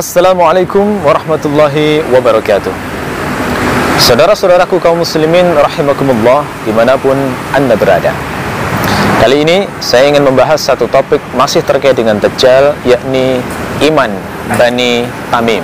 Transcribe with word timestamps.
Assalamualaikum 0.00 1.04
warahmatullahi 1.04 2.00
wabarakatuh. 2.08 2.72
Saudara-saudaraku 4.00 4.80
kaum 4.80 5.04
muslimin 5.04 5.44
rahimakumullah 5.52 6.40
di 6.64 6.72
mana 6.72 6.96
pun 6.96 7.12
anda 7.52 7.76
berada. 7.76 8.08
Kali 9.20 9.44
ini 9.44 9.68
saya 9.76 10.08
ingin 10.08 10.24
membahas 10.24 10.56
satu 10.56 10.88
topik 10.88 11.20
masih 11.36 11.60
terkait 11.68 12.00
dengan 12.00 12.16
Dajjal 12.16 12.80
yakni 12.88 13.44
iman 13.92 14.08
Bani 14.56 15.04
Tamim. 15.28 15.60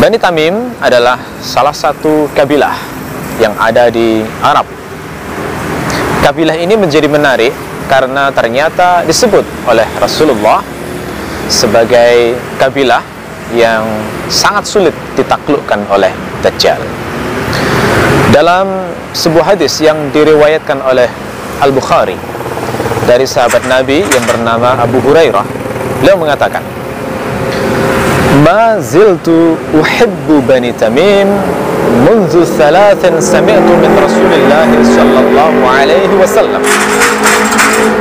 Bani 0.00 0.16
Tamim 0.16 0.72
adalah 0.80 1.20
salah 1.44 1.76
satu 1.76 2.32
kabilah 2.32 2.80
yang 3.44 3.52
ada 3.60 3.92
di 3.92 4.24
Arab. 4.40 4.64
Kabilah 6.24 6.56
ini 6.56 6.80
menjadi 6.80 7.12
menarik 7.12 7.52
karena 7.92 8.32
ternyata 8.32 9.04
disebut 9.04 9.44
oleh 9.68 9.84
Rasulullah 10.00 10.77
sebagai 11.47 12.37
kabilah 12.57 13.03
yang 13.53 13.85
sangat 14.31 14.65
sulit 14.65 14.95
ditaklukkan 15.13 15.85
oleh 15.93 16.09
Dajjal. 16.41 16.81
Dalam 18.33 18.89
sebuah 19.13 19.53
hadis 19.53 19.77
yang 19.77 20.09
diriwayatkan 20.09 20.81
oleh 20.81 21.05
Al-Bukhari 21.61 22.17
dari 23.05 23.29
sahabat 23.29 23.61
Nabi 23.69 24.01
yang 24.01 24.25
bernama 24.25 24.73
Abu 24.81 24.97
Hurairah, 25.05 25.45
beliau 26.01 26.17
mengatakan, 26.17 26.65
"Ma 28.41 28.81
ziltu 28.81 29.53
uhibbu 29.77 30.41
Bani 30.49 30.73
Tamim 30.73 31.29
منذ 31.93 32.33
ثلاث 32.57 33.05
سمعت 33.21 33.67
من 33.69 33.91
رسول 34.01 34.31
الله 34.33 34.69
صلى 34.81 35.19
الله 35.29 35.55
عليه 35.69 36.11
وسلم." 36.17 36.61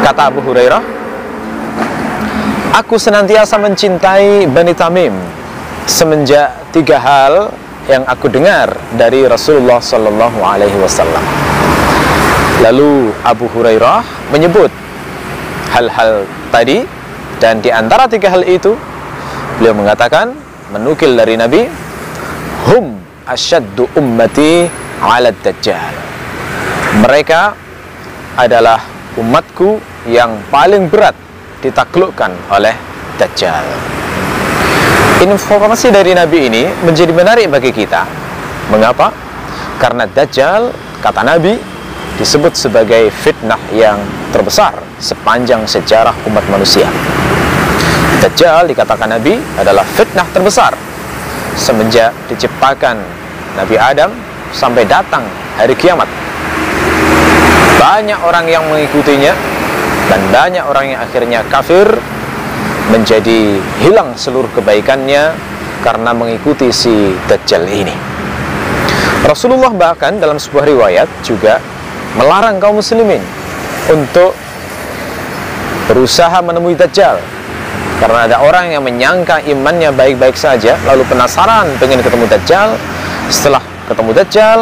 Kata 0.00 0.32
Abu 0.32 0.40
Hurairah, 0.40 0.80
Aku 2.77 3.01
senantiasa 3.01 3.57
mencintai 3.57 4.45
Bani 4.53 4.69
Tamim 4.77 5.09
semenjak 5.89 6.53
tiga 6.69 7.01
hal 7.01 7.49
yang 7.89 8.05
aku 8.05 8.29
dengar 8.29 8.69
dari 8.93 9.25
Rasulullah 9.25 9.81
Sallallahu 9.81 10.37
Alaihi 10.45 10.77
Wasallam. 10.77 11.25
Lalu 12.61 13.09
Abu 13.25 13.49
Hurairah 13.49 14.29
menyebut 14.29 14.69
hal-hal 15.73 16.29
tadi 16.53 16.85
dan 17.41 17.65
di 17.65 17.73
antara 17.73 18.05
tiga 18.05 18.29
hal 18.29 18.45
itu 18.45 18.77
beliau 19.57 19.73
mengatakan 19.73 20.37
menukil 20.69 21.17
dari 21.17 21.33
Nabi 21.33 21.65
hum 22.69 22.93
asyaddu 23.25 23.89
ummati 23.97 24.69
ala 25.01 25.33
dajjal 25.33 25.97
mereka 27.01 27.57
adalah 28.37 28.85
umatku 29.17 29.81
yang 30.05 30.37
paling 30.53 30.85
berat 30.93 31.17
ditaklukkan 31.67 32.31
oleh 32.55 32.71
Dajjal. 33.19 33.65
Informasi 35.19 35.91
dari 35.91 36.15
Nabi 36.15 36.47
ini 36.47 36.63
menjadi 36.87 37.11
menarik 37.11 37.51
bagi 37.51 37.75
kita. 37.75 38.07
Mengapa? 38.71 39.11
Karena 39.75 40.07
Dajjal, 40.07 40.71
kata 41.03 41.27
Nabi, 41.27 41.59
disebut 42.15 42.55
sebagai 42.55 43.11
fitnah 43.11 43.59
yang 43.75 43.99
terbesar 44.31 44.73
sepanjang 44.97 45.67
sejarah 45.67 46.15
umat 46.29 46.45
manusia. 46.47 46.87
Dajjal 48.23 48.65
dikatakan 48.71 49.09
Nabi 49.11 49.37
adalah 49.59 49.85
fitnah 49.85 50.25
terbesar 50.33 50.73
semenjak 51.57 52.13
diciptakan 52.29 53.01
Nabi 53.57 53.75
Adam 53.77 54.13
sampai 54.53 54.85
datang 54.85 55.25
hari 55.57 55.73
kiamat. 55.73 56.05
Banyak 57.77 58.19
orang 58.21 58.45
yang 58.45 58.63
mengikutinya 58.69 59.56
dan 60.07 60.21
banyak 60.31 60.63
orang 60.63 60.95
yang 60.95 60.99
akhirnya 61.03 61.39
kafir 61.51 61.87
menjadi 62.87 63.59
hilang 63.83 64.15
seluruh 64.15 64.47
kebaikannya 64.55 65.35
karena 65.83 66.11
mengikuti 66.15 66.71
si 66.71 67.13
Dajjal 67.27 67.67
ini. 67.67 67.95
Rasulullah 69.27 69.71
bahkan 69.75 70.15
dalam 70.23 70.39
sebuah 70.39 70.63
riwayat 70.63 71.09
juga 71.27 71.59
melarang 72.15 72.63
kaum 72.63 72.79
muslimin 72.79 73.19
untuk 73.91 74.31
berusaha 75.91 76.39
menemui 76.39 76.79
Dajjal. 76.79 77.19
Karena 77.97 78.29
ada 78.29 78.37
orang 78.45 78.71
yang 78.71 78.85
menyangka 78.85 79.41
imannya 79.43 79.89
baik-baik 79.89 80.37
saja 80.37 80.77
lalu 80.85 81.03
penasaran 81.09 81.67
pengen 81.81 81.99
ketemu 81.99 82.29
Dajjal. 82.31 82.77
Setelah 83.27 83.63
ketemu 83.89 84.11
Dajjal 84.15 84.59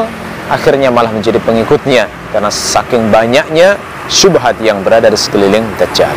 akhirnya 0.49 0.89
malah 0.89 1.13
menjadi 1.13 1.37
pengikutnya. 1.43 2.09
Karena 2.33 2.49
saking 2.49 3.13
banyaknya 3.13 3.77
syubhat 4.07 4.57
yang 4.61 4.81
berada 4.85 5.09
di 5.09 5.17
sekeliling 5.17 5.65
Dajjal. 5.77 6.11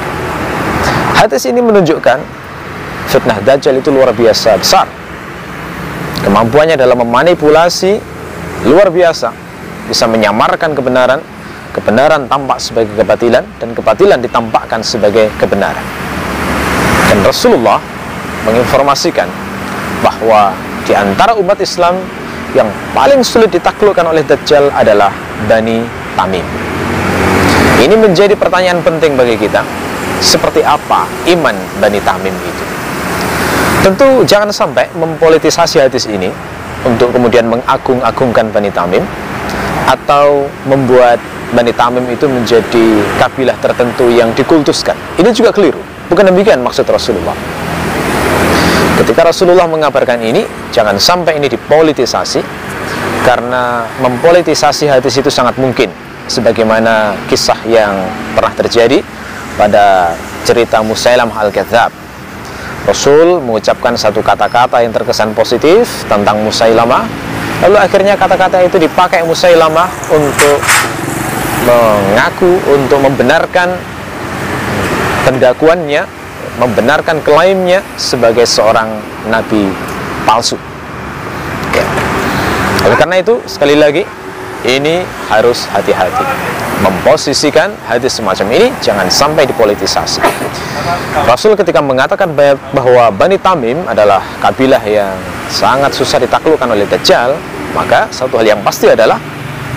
Hadis 1.16 1.49
ini 1.49 1.59
menunjukkan 1.59 2.19
fitnah 3.09 3.41
Dajjal 3.43 3.81
itu 3.81 3.88
luar 3.91 4.12
biasa 4.12 4.60
besar. 4.60 4.87
Kemampuannya 6.22 6.77
dalam 6.77 6.98
memanipulasi 7.00 7.98
luar 8.69 8.91
biasa, 8.91 9.32
bisa 9.88 10.04
menyamarkan 10.10 10.75
kebenaran, 10.77 11.22
kebenaran 11.72 12.28
tampak 12.28 12.59
sebagai 12.60 12.93
kebatilan 12.98 13.44
dan 13.56 13.69
kebatilan 13.72 14.19
ditampakkan 14.21 14.84
sebagai 14.84 15.31
kebenaran. 15.41 15.82
Dan 17.09 17.25
Rasulullah 17.25 17.81
menginformasikan 18.44 19.31
bahwa 20.04 20.53
di 20.84 20.93
antara 20.93 21.32
umat 21.41 21.59
Islam 21.59 21.97
yang 22.53 22.69
paling 22.93 23.25
sulit 23.25 23.53
ditaklukkan 23.53 24.04
oleh 24.04 24.25
Dajjal 24.25 24.69
adalah 24.72 25.12
Bani 25.48 25.84
Tamim. 26.16 26.68
Ini 27.78 27.94
menjadi 27.94 28.34
pertanyaan 28.34 28.83
penting 28.83 29.15
bagi 29.15 29.39
kita. 29.39 29.62
Seperti 30.19 30.66
apa 30.66 31.06
iman 31.31 31.55
Bani 31.78 32.03
Tamim 32.03 32.34
itu? 32.34 32.65
Tentu 33.87 34.27
jangan 34.27 34.50
sampai 34.50 34.91
mempolitisasi 34.99 35.87
hadis 35.87 36.11
ini 36.11 36.27
untuk 36.83 37.15
kemudian 37.15 37.47
mengagung-agungkan 37.47 38.50
Bani 38.50 38.75
Tamim 38.75 39.06
atau 39.87 40.50
membuat 40.66 41.22
Bani 41.55 41.71
Tamim 41.71 42.03
itu 42.11 42.27
menjadi 42.27 42.99
kabilah 43.22 43.55
tertentu 43.62 44.10
yang 44.10 44.34
dikultuskan. 44.34 44.99
Ini 45.15 45.31
juga 45.31 45.55
keliru. 45.55 45.78
Bukan 46.10 46.27
demikian 46.34 46.59
maksud 46.59 46.83
Rasulullah. 46.91 47.39
Ketika 48.99 49.31
Rasulullah 49.31 49.71
mengabarkan 49.71 50.19
ini, 50.19 50.43
jangan 50.75 50.99
sampai 50.99 51.39
ini 51.39 51.47
dipolitisasi 51.47 52.43
karena 53.22 53.87
mempolitisasi 54.03 54.91
hadis 54.91 55.15
itu 55.22 55.31
sangat 55.31 55.55
mungkin 55.62 56.08
sebagaimana 56.28 57.16
kisah 57.27 57.56
yang 57.65 57.97
pernah 58.37 58.53
terjadi 58.55 59.00
pada 59.56 60.15
cerita 60.44 60.84
Musailam 60.84 61.33
Al-Kadzab. 61.33 61.91
Rasul 62.87 63.43
mengucapkan 63.44 63.93
satu 63.99 64.25
kata-kata 64.25 64.81
yang 64.81 64.94
terkesan 64.94 65.37
positif 65.37 66.09
tentang 66.09 66.41
Musailamah, 66.41 67.05
lalu 67.66 67.77
akhirnya 67.77 68.16
kata-kata 68.16 68.65
itu 68.65 68.81
dipakai 68.81 69.25
Musailamah 69.28 69.89
untuk 70.09 70.59
mengaku 71.69 72.53
untuk 72.72 73.00
membenarkan 73.03 73.77
pendakuannya, 75.28 76.09
membenarkan 76.56 77.21
klaimnya 77.21 77.84
sebagai 78.00 78.49
seorang 78.49 78.89
nabi 79.28 79.69
palsu. 80.25 80.56
Oleh 82.89 82.97
karena 82.97 83.21
itu, 83.21 83.37
sekali 83.45 83.77
lagi 83.77 84.00
ini 84.67 85.07
harus 85.31 85.67
hati-hati. 85.71 86.25
Memposisikan 86.79 87.75
hadis 87.91 88.19
semacam 88.19 88.47
ini 88.55 88.71
jangan 88.83 89.11
sampai 89.11 89.47
dipolitisasi. 89.47 90.23
Rasul 91.27 91.59
ketika 91.59 91.83
mengatakan 91.83 92.33
bahwa 92.73 93.11
Bani 93.11 93.39
Tamim 93.39 93.83
adalah 93.87 94.23
kabilah 94.39 94.83
yang 94.87 95.15
sangat 95.51 95.91
susah 95.95 96.23
ditaklukkan 96.23 96.71
oleh 96.71 96.87
Dajjal 96.87 97.35
maka 97.77 98.09
satu 98.09 98.41
hal 98.41 98.57
yang 98.57 98.61
pasti 98.63 98.89
adalah 98.89 99.21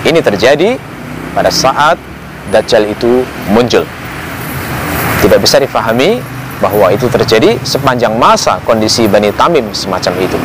ini 0.07 0.21
terjadi 0.21 0.77
pada 1.33 1.51
saat 1.51 1.97
Dajjal 2.53 2.89
itu 2.89 3.25
muncul. 3.49 3.85
Tidak 5.21 5.37
bisa 5.37 5.61
difahami 5.61 6.21
bahwa 6.61 6.93
itu 6.93 7.09
terjadi 7.09 7.57
sepanjang 7.65 8.13
masa 8.17 8.61
kondisi 8.61 9.09
Bani 9.09 9.33
Tamim 9.33 9.65
semacam 9.73 10.13
itu. 10.21 10.37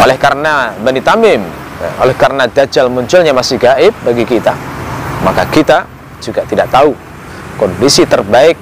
Oleh 0.00 0.16
karena 0.16 0.72
Bani 0.80 1.00
Tamim 1.04 1.65
oleh 2.00 2.14
karena 2.16 2.46
Dajjal 2.50 2.90
munculnya 2.90 3.32
masih 3.32 3.56
gaib 3.60 3.94
bagi 4.02 4.24
kita, 4.24 4.54
maka 5.22 5.46
kita 5.48 5.84
juga 6.22 6.42
tidak 6.48 6.68
tahu 6.70 6.92
kondisi 7.56 8.04
terbaik 8.04 8.56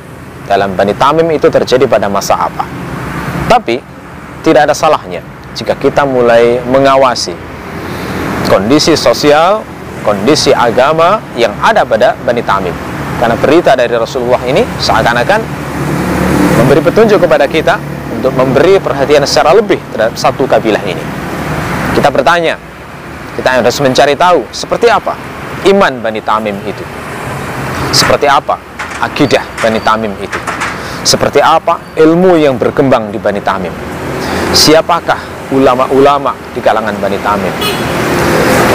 dalam 0.47 0.76
Bani 0.76 0.94
Tamim 0.94 1.29
itu 1.32 1.49
terjadi 1.49 1.85
pada 1.88 2.06
masa 2.06 2.37
apa. 2.37 2.65
Tapi 3.49 3.81
tidak 4.44 4.71
ada 4.71 4.75
salahnya 4.76 5.25
jika 5.55 5.79
kita 5.79 6.03
mulai 6.05 6.59
mengawasi 6.67 7.32
kondisi 8.50 8.99
sosial, 8.99 9.62
kondisi 10.05 10.53
agama 10.53 11.23
yang 11.38 11.55
ada 11.62 11.87
pada 11.87 12.19
Bani 12.23 12.43
Tamim. 12.44 12.75
Karena 13.19 13.38
berita 13.38 13.73
dari 13.79 13.94
Rasulullah 13.94 14.43
ini 14.44 14.61
seakan-akan 14.82 15.41
memberi 16.61 16.81
petunjuk 16.82 17.23
kepada 17.23 17.47
kita 17.47 17.79
untuk 18.15 18.35
memberi 18.35 18.76
perhatian 18.82 19.23
secara 19.25 19.55
lebih 19.55 19.79
terhadap 19.94 20.19
satu 20.19 20.44
kabilah 20.44 20.82
ini. 20.82 21.00
Kita 21.94 22.11
bertanya, 22.11 22.59
kita 23.34 23.60
harus 23.60 23.76
mencari 23.82 24.14
tahu 24.14 24.46
seperti 24.54 24.86
apa 24.86 25.14
iman 25.66 25.92
Bani 25.98 26.20
Tamim 26.22 26.56
itu. 26.66 26.84
Seperti 27.90 28.26
apa 28.31 28.58
akidah 29.02 29.42
Bani 29.58 29.81
Tamim 29.82 30.12
itu. 30.22 30.38
Seperti 31.04 31.42
apa 31.42 31.76
ilmu 31.98 32.38
yang 32.40 32.56
berkembang 32.56 33.12
di 33.12 33.19
Bani 33.20 33.42
Tamim? 33.42 33.72
Siapakah 34.54 35.50
ulama-ulama 35.52 36.32
di 36.54 36.60
kalangan 36.62 36.94
Bani 37.02 37.19
Tamim? 37.20 37.54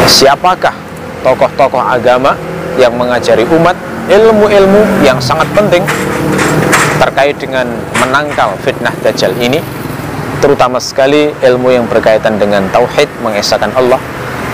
Siapakah 0.05 0.75
tokoh-tokoh 1.23 1.81
agama 1.81 2.35
yang 2.79 2.95
mengajari 2.95 3.43
umat 3.49 3.75
ilmu-ilmu 4.07 5.03
yang 5.03 5.19
sangat 5.19 5.47
penting 5.55 5.83
terkait 6.99 7.35
dengan 7.39 7.67
menangkal 7.99 8.55
fitnah 8.59 8.91
Dajjal 9.03 9.35
ini 9.39 9.59
terutama 10.39 10.79
sekali 10.79 11.31
ilmu 11.43 11.69
yang 11.71 11.85
berkaitan 11.87 12.39
dengan 12.39 12.63
tauhid 12.71 13.07
mengesahkan 13.23 13.71
Allah 13.75 13.99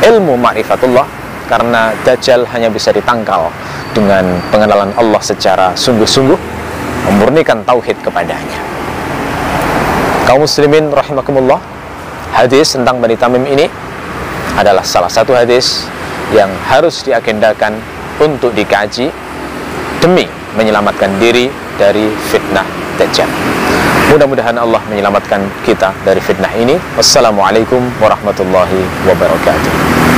ilmu 0.04 0.36
ma'rifatullah 0.36 1.08
karena 1.46 1.94
Dajjal 2.04 2.44
hanya 2.52 2.74
bisa 2.74 2.90
ditangkal 2.90 3.54
dengan 3.94 4.26
pengenalan 4.50 4.92
Allah 4.98 5.22
secara 5.22 5.72
sungguh-sungguh 5.78 6.40
memurnikan 7.06 7.62
tauhid 7.64 7.96
kepadanya 8.02 8.60
kaum 10.26 10.42
muslimin 10.44 10.90
rahimakumullah 10.90 11.62
hadis 12.34 12.74
tentang 12.74 12.98
Bani 12.98 13.16
Tamim 13.16 13.46
ini 13.46 13.70
adalah 14.58 14.82
salah 14.82 15.12
satu 15.12 15.38
hadis 15.38 15.86
yang 16.34 16.50
harus 16.66 17.06
diagendakan 17.06 17.78
untuk 18.18 18.56
dikaji 18.56 19.12
demi 20.02 20.26
menyelamatkan 20.56 21.12
diri 21.20 21.52
dari 21.76 22.08
fitnah 22.32 22.66
Dajjal. 22.96 23.28
Mudah-mudahan 24.06 24.54
Allah 24.62 24.82
menyelamatkan 24.86 25.42
kita 25.66 25.90
dari 26.06 26.22
fitnah 26.22 26.54
ini. 26.54 26.78
Wassalamualaikum 26.94 27.82
warahmatullahi 27.98 28.86
wabarakatuh. 29.10 30.15